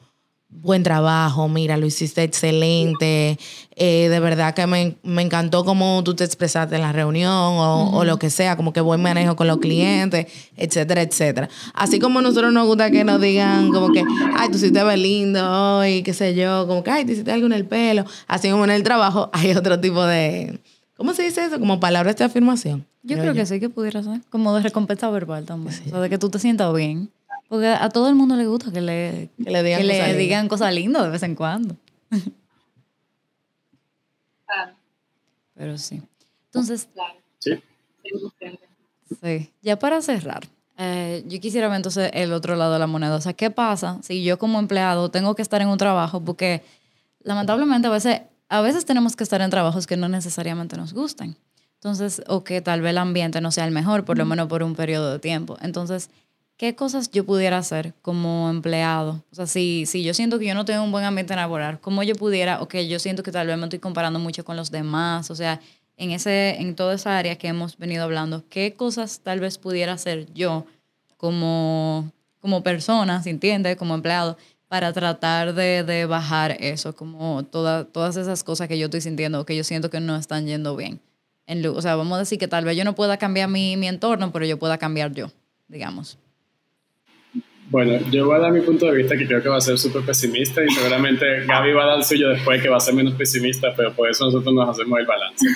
[0.60, 3.38] buen trabajo, mira, lo hiciste excelente,
[3.74, 7.90] eh, de verdad que me, me encantó cómo tú te expresaste en la reunión o,
[7.92, 11.48] o lo que sea, como que buen manejo con los clientes, etcétera, etcétera.
[11.74, 14.04] Así como a nosotros nos gusta que nos digan como que,
[14.36, 17.32] ay, tú sí te ves lindo hoy, qué sé yo, como que, ay, te hiciste
[17.32, 20.60] algo en el pelo, así como en el trabajo hay otro tipo de,
[20.96, 21.58] ¿cómo se dice eso?
[21.58, 22.86] Como palabras de afirmación.
[23.02, 26.08] Yo creo que sí que pudiera ser, como de recompensa verbal también, o sea, de
[26.08, 27.10] que tú te sientas bien.
[27.52, 30.06] Porque a todo el mundo le gusta que le, Que le digan que le cosas
[30.06, 30.18] lindas.
[30.18, 31.76] digan cosas lindas de vez en cuando.
[34.46, 34.72] Claro,
[35.54, 36.00] Pero sí.
[36.46, 37.62] Entonces, claro, Sí.
[38.40, 38.58] 100%.
[39.22, 40.42] sí, ya para cerrar,
[40.78, 43.14] Eh, yo quisiera ver entonces el otro lado de la moneda.
[43.16, 46.20] O sea, ¿qué pasa si yo como empleado tengo que estar en un trabajo?
[46.24, 46.62] Porque
[47.22, 51.36] lamentablemente a veces, a veces tenemos que estar en trabajos que no necesariamente nos gusten.
[51.74, 54.62] Entonces, o que tal vez el ambiente no sea el mejor, por lo menos por
[54.62, 55.58] un periodo de tiempo.
[55.60, 56.08] Entonces,
[56.62, 59.24] ¿qué cosas yo pudiera hacer como empleado?
[59.32, 62.04] O sea, si, si yo siento que yo no tengo un buen ambiente laboral, ¿cómo
[62.04, 64.70] yo pudiera, o que yo siento que tal vez me estoy comparando mucho con los
[64.70, 65.28] demás?
[65.32, 65.60] O sea,
[65.96, 69.94] en, ese, en toda esa área que hemos venido hablando, ¿qué cosas tal vez pudiera
[69.94, 70.64] hacer yo
[71.16, 73.74] como, como persona, ¿se entiende?
[73.74, 78.84] Como empleado, para tratar de, de bajar eso, como toda, todas esas cosas que yo
[78.84, 81.00] estoy sintiendo, que yo siento que no están yendo bien.
[81.74, 84.30] O sea, vamos a decir que tal vez yo no pueda cambiar mi, mi entorno,
[84.30, 85.32] pero yo pueda cambiar yo,
[85.66, 86.18] digamos.
[87.72, 89.78] Bueno, yo voy a dar mi punto de vista que creo que va a ser
[89.78, 92.92] súper pesimista y seguramente Gaby va a dar el suyo después que va a ser
[92.92, 95.46] menos pesimista, pero por eso nosotros nos hacemos el balance.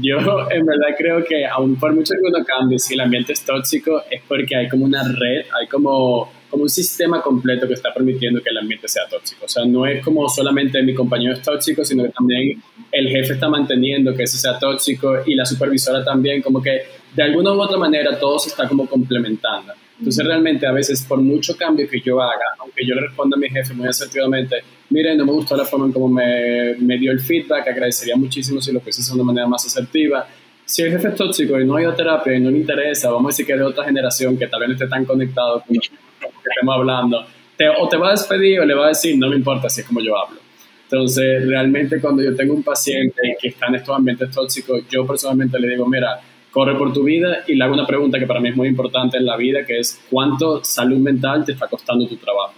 [0.00, 0.16] Yo
[0.50, 4.02] en verdad creo que aun por mucho que uno cambie, si el ambiente es tóxico,
[4.10, 8.40] es porque hay como una red, hay como, como un sistema completo que está permitiendo
[8.40, 9.44] que el ambiente sea tóxico.
[9.44, 13.34] O sea, no es como solamente mi compañero es tóxico, sino que también el jefe
[13.34, 16.80] está manteniendo que ese sea tóxico y la supervisora también, como que
[17.14, 19.74] de alguna u otra manera todo se está como complementando.
[20.02, 23.38] Entonces realmente a veces por mucho cambio que yo haga, aunque yo le responda a
[23.38, 24.56] mi jefe muy asertivamente,
[24.90, 28.60] mire, no me gustó la forma en cómo me, me dio el feedback, agradecería muchísimo
[28.60, 30.26] si lo pudiese hacer de una manera más asertiva.
[30.64, 33.10] Si el jefe es tóxico y no ha ido a terapia y no le interesa,
[33.12, 35.62] vamos a decir que es de otra generación que tal vez no esté tan conectado
[35.64, 37.24] con lo que estemos hablando,
[37.56, 39.82] te- o te va a despedir o le va a decir, no me importa si
[39.82, 40.40] es como yo hablo.
[40.90, 45.58] Entonces, realmente cuando yo tengo un paciente que está en estos ambientes tóxicos, yo personalmente
[45.60, 46.20] le digo, mira,
[46.52, 49.16] corre por tu vida y le hago una pregunta que para mí es muy importante
[49.16, 52.52] en la vida, que es, ¿cuánto salud mental te está costando tu trabajo?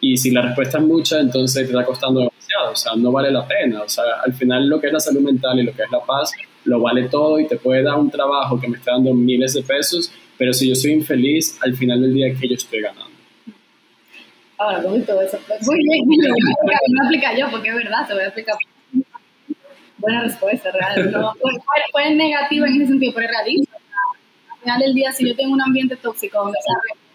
[0.00, 3.30] Y si la respuesta es mucha, entonces te está costando demasiado, o sea, no vale
[3.30, 3.82] la pena.
[3.82, 6.00] O sea, al final lo que es la salud mental y lo que es la
[6.00, 6.32] paz,
[6.64, 9.62] lo vale todo y te puede dar un trabajo que me está dando miles de
[9.62, 13.10] pesos, pero si yo soy infeliz, al final del día, ¿qué yo estoy ganando?
[14.58, 15.38] Ahora, ¿cómo todo eso?
[15.62, 18.14] Muy bien, lo voy a explicar, lo voy a explicar yo, porque es verdad, te
[18.14, 18.56] voy a explicar.
[20.06, 21.10] Buena respuesta, real.
[21.10, 21.50] No, fue,
[21.92, 23.76] fue- negativa en ese sentido, pero es realista.
[24.52, 26.58] Al final del día, si yo tengo un ambiente tóxico donde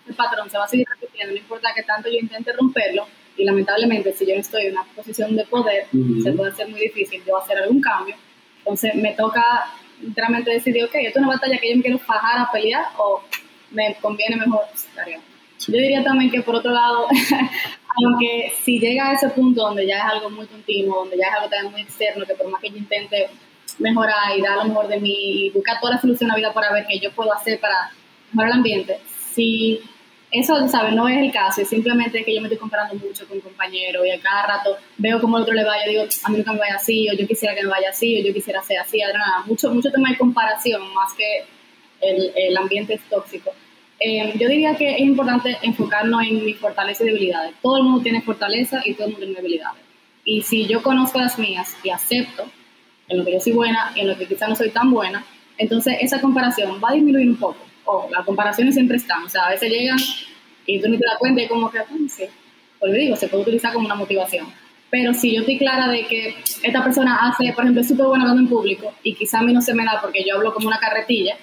[0.07, 3.45] el patrón se va a seguir repitiendo, no importa que tanto yo intente romperlo, y
[3.45, 6.21] lamentablemente, si yo no estoy en una posición de poder, Ujú.
[6.21, 8.15] se puede hacer muy difícil yo hacer algún cambio.
[8.59, 9.43] Entonces, me toca
[10.01, 13.23] literalmente decidir, ok, esto es una batalla que yo me quiero fajar a pelear o
[13.71, 14.61] me conviene mejor
[14.93, 15.19] tarea.
[15.59, 17.07] Yo diría también que por otro lado,
[17.97, 21.33] aunque si llega a ese punto donde ya es algo muy continuo, donde ya es
[21.35, 23.29] algo también muy externo, que por más que yo intente
[23.79, 26.53] mejorar y dar lo mejor de mí y buscar toda la solución a la vida
[26.53, 27.91] para ver qué yo puedo hacer para
[28.31, 28.99] mejorar el ambiente,
[29.33, 29.81] si
[30.31, 30.93] eso, ¿sabes?
[30.93, 34.11] No es el caso, es simplemente que yo me estoy comparando mucho con compañeros y
[34.11, 36.59] a cada rato veo cómo el otro le va, yo digo, a mí nunca me
[36.59, 39.43] vaya así, o yo quisiera que me vaya así, o yo quisiera ser así, nada,
[39.45, 41.43] mucho, mucho tema de comparación más que
[42.01, 43.51] el, el ambiente es tóxico.
[44.03, 47.53] Eh, yo diría que es importante enfocarnos en mis fortalezas y debilidades.
[47.61, 49.79] Todo el mundo tiene fortaleza y todo el mundo tiene debilidades.
[50.25, 52.45] Y si yo conozco las mías y acepto
[53.07, 55.23] en lo que yo soy buena y en lo que quizá no soy tan buena,
[55.57, 57.59] entonces esa comparación va a disminuir un poco.
[57.85, 59.97] O las comparaciones siempre están, o sea, a veces llegan
[60.65, 62.23] y tú ni te das cuenta y como que, "Ah, sí,
[62.79, 64.47] pues digo, se puede utilizar como una motivación.
[64.89, 68.23] Pero si yo estoy clara de que esta persona hace, por ejemplo, es súper buena
[68.23, 70.67] hablando en público y quizá a mí no se me da porque yo hablo como
[70.67, 71.35] una carretilla,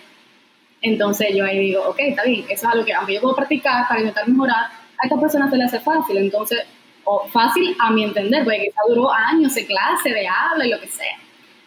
[0.82, 3.88] entonces yo ahí digo, ok, está bien, eso es algo que aunque yo puedo practicar
[3.88, 4.66] para intentar mejorar,
[4.98, 6.58] a esta persona se le hace fácil, entonces,
[7.04, 10.80] o fácil a mi entender, porque quizá duró años de clase, de habla y lo
[10.80, 11.16] que sea.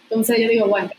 [0.04, 0.89] Entonces yo digo, bueno,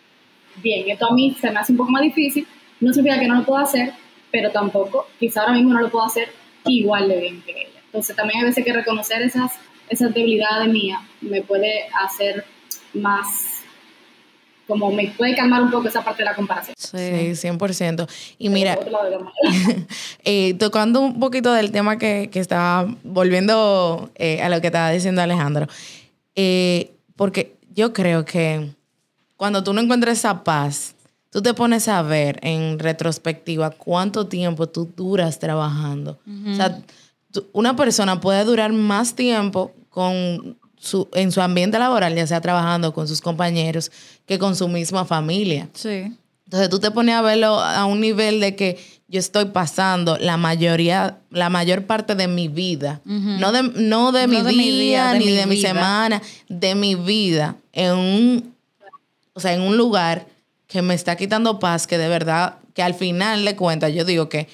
[0.56, 2.46] bien, esto a mí se me hace un poco más difícil,
[2.80, 3.92] no significa que no lo puedo hacer,
[4.30, 6.30] pero tampoco, quizá ahora mismo no lo puedo hacer
[6.64, 7.80] igual de bien que ella.
[7.86, 9.52] Entonces también hay veces que reconocer esas,
[9.88, 12.44] esas debilidades mías me puede hacer
[12.94, 13.51] más,
[14.66, 16.74] como me puede calmar un poco esa parte de la comparación.
[16.78, 16.96] Sí,
[17.48, 18.08] 100%.
[18.38, 18.78] Y mira,
[20.24, 24.90] eh, tocando un poquito del tema que, que estaba volviendo eh, a lo que estaba
[24.90, 25.66] diciendo Alejandro,
[26.34, 28.70] eh, porque yo creo que
[29.36, 30.94] cuando tú no encuentras esa paz,
[31.30, 36.18] tú te pones a ver en retrospectiva cuánto tiempo tú duras trabajando.
[36.50, 36.80] O sea,
[37.32, 42.40] tú- una persona puede durar más tiempo con su, en su ambiente laboral, ya sea
[42.40, 43.92] trabajando con sus compañeros,
[44.26, 45.68] que con su misma familia.
[45.74, 46.12] Sí.
[46.44, 50.36] Entonces tú te pones a verlo a un nivel de que yo estoy pasando la
[50.36, 54.70] mayoría, la mayor parte de mi vida, no de, no de, mi, de día, mi
[54.70, 55.68] día, de ni mi de mi vida.
[55.68, 58.54] semana, de mi vida, en un,
[59.34, 60.26] o sea, en un lugar
[60.66, 64.28] que me está quitando paz, que de verdad, que al final de cuentas yo digo
[64.28, 64.48] que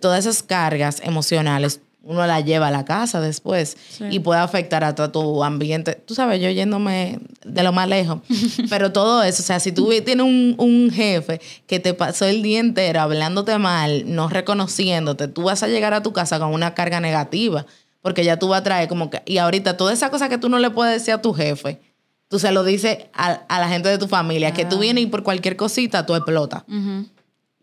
[0.00, 3.76] todas esas cargas emocionales, uno la lleva a la casa después
[4.10, 5.94] y puede afectar a todo tu ambiente.
[5.94, 8.20] Tú sabes, yo yéndome de lo más lejos,
[8.70, 12.42] pero todo eso, o sea, si tú tienes un, un jefe que te pasó el
[12.42, 16.74] día entero hablándote mal, no reconociéndote, tú vas a llegar a tu casa con una
[16.74, 17.66] carga negativa,
[18.02, 20.48] porque ya tú vas a traer como que, y ahorita toda esa cosa que tú
[20.48, 21.80] no le puedes decir a tu jefe,
[22.28, 25.06] tú se lo dices a, a la gente de tu familia, que tú vienes y
[25.08, 26.62] por cualquier cosita tú explotas.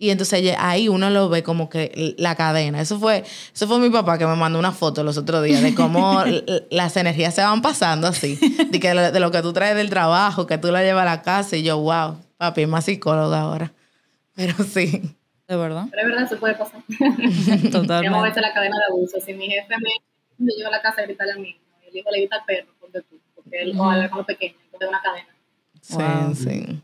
[0.03, 2.81] Y entonces ahí uno lo ve como que la cadena.
[2.81, 5.73] Eso fue, eso fue mi papá que me mandó una foto los otros días de
[5.73, 6.21] cómo
[6.71, 8.35] las energías se van pasando así.
[8.69, 11.21] De, que, de lo que tú traes del trabajo, que tú la llevas a la
[11.21, 11.55] casa.
[11.55, 13.71] Y yo, wow, papi, es más psicóloga ahora.
[14.35, 15.15] Pero sí.
[15.47, 15.85] De verdad.
[15.89, 16.81] Pero es verdad, se puede pasar.
[17.71, 18.07] Totalmente.
[18.07, 19.21] Hemos visto la cadena de abuso.
[19.25, 22.09] Si mi jefe me, me lleva a la casa a gritarle a mí, el hijo
[22.11, 25.01] le grita al perro, porque tú, porque él o al hermano pequeño, entonces es una
[25.01, 25.27] cadena.
[25.81, 26.35] Sí, Wow.
[26.35, 26.81] sí.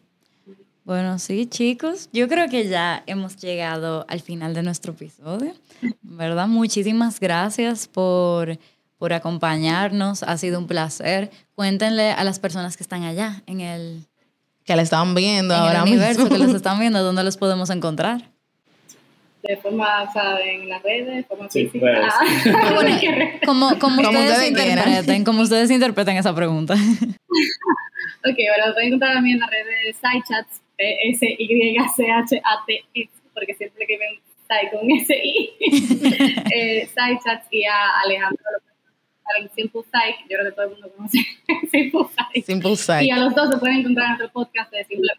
[0.89, 5.53] Bueno, sí, chicos, yo creo que ya hemos llegado al final de nuestro episodio.
[6.01, 6.47] ¿Verdad?
[6.47, 8.57] Muchísimas gracias por,
[8.97, 10.23] por acompañarnos.
[10.23, 11.29] Ha sido un placer.
[11.53, 14.07] Cuéntenle a las personas que están allá en el,
[14.65, 16.35] Que la estaban viendo en ahora el universo, mismo.
[16.35, 18.23] que los están viendo, dónde los podemos encontrar.
[19.43, 21.85] De forma, o sea, en las redes, de forma Sí, física.
[21.85, 22.13] redes.
[22.47, 22.97] Ah, Bueno,
[23.45, 26.73] como, como Como ustedes interpreten, como ustedes interpreten esa pregunta.
[26.73, 27.05] Ok,
[28.23, 32.41] bueno, pueden encontrar también en las redes SciChats, S-Y-C-H-A-T-S,
[33.33, 35.51] porque siempre que ven Sci con S-I,
[36.55, 38.69] eh, SciChats y a Alejandro López,
[39.39, 41.19] en Simple Psych, yo creo que todo el mundo conoce.
[41.71, 42.45] Simple Psych.
[42.45, 43.07] Simple Sight.
[43.07, 45.11] Y a los dos se pueden encontrar en nuestro podcast de Simple.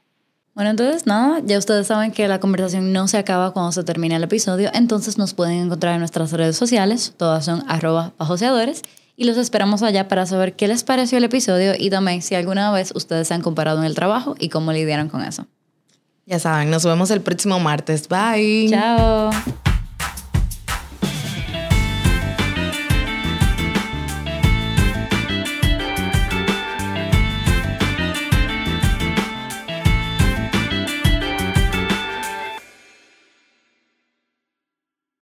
[0.54, 4.16] Bueno, entonces nada, ya ustedes saben que la conversación no se acaba cuando se termine
[4.16, 8.82] el episodio, entonces nos pueden encontrar en nuestras redes sociales, todas son arroba bajoseadores,
[9.20, 12.72] y los esperamos allá para saber qué les pareció el episodio y también si alguna
[12.72, 15.46] vez ustedes se han comparado en el trabajo y cómo lidiaron con eso.
[16.24, 18.08] Ya saben, nos vemos el próximo martes.
[18.08, 18.70] Bye.
[18.70, 19.30] Chao.